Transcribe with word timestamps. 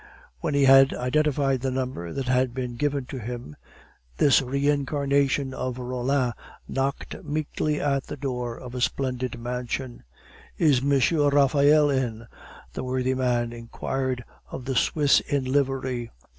When 0.39 0.55
he 0.55 0.63
had 0.65 0.95
identified 0.95 1.61
the 1.61 1.69
number 1.69 2.11
that 2.11 2.27
had 2.27 2.55
been 2.55 2.75
given 2.75 3.05
to 3.05 3.19
him, 3.19 3.55
this 4.17 4.41
reincarnation 4.41 5.53
of 5.53 5.77
Rollin 5.77 6.33
knocked 6.67 7.23
meekly 7.23 7.79
at 7.79 8.07
the 8.07 8.17
door 8.17 8.57
of 8.57 8.73
a 8.73 8.81
splendid 8.81 9.39
mansion. 9.39 10.03
"Is 10.57 10.81
Monsieur 10.81 11.29
Raphael 11.29 11.91
in?" 11.91 12.25
the 12.73 12.83
worthy 12.83 13.13
man 13.13 13.53
inquired 13.53 14.25
of 14.49 14.65
the 14.65 14.75
Swiss 14.75 15.19
in 15.19 15.45
livery. 15.45 16.09